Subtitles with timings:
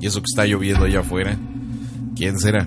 [0.00, 1.36] Y eso que está lloviendo allá afuera.
[2.16, 2.66] ¿Quién será?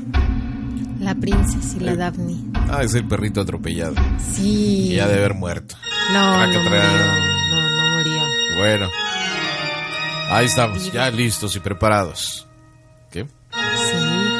[0.99, 1.95] La princesa y la.
[1.95, 2.35] Daphne.
[2.69, 3.95] Ah, es el perrito atropellado.
[4.33, 4.87] Sí.
[4.89, 5.75] Que ya debe haber muerto.
[6.11, 6.81] No, no murió.
[7.51, 8.21] No, no murió.
[8.57, 8.87] Bueno.
[10.29, 12.47] Ahí estamos, ya listos y preparados.
[13.11, 13.23] ¿Qué?
[13.23, 13.29] Sí,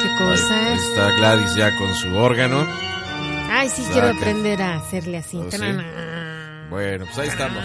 [0.02, 0.72] qué cosa.
[0.72, 2.66] ahí está Gladys ya con su órgano.
[3.50, 5.38] Ay, sí, quiero aprender a hacerle así.
[5.38, 5.58] ¿Oh, sí?
[6.68, 7.64] Bueno, pues ahí estamos.